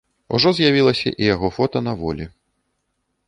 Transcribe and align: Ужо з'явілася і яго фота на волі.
Ужо 0.35 0.51
з'явілася 0.59 1.11
і 1.11 1.23
яго 1.33 1.49
фота 1.57 1.83
на 1.87 1.93
волі. 2.01 2.25